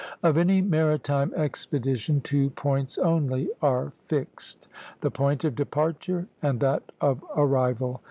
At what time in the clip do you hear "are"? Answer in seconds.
3.61-3.91